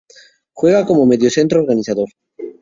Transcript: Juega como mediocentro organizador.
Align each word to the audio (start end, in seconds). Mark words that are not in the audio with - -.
Juega 0.53 0.83
como 0.87 1.05
mediocentro 1.05 1.59
organizador. 1.59 2.09